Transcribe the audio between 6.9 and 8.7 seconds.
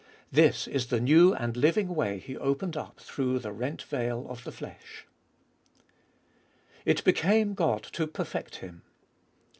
became God to perfect